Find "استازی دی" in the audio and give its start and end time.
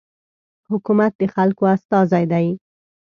1.75-2.47